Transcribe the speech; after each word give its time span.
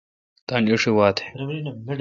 تان 0.47 0.63
اݭی 0.73 0.91
وا 0.97 1.07
تھ۔ 1.15 1.21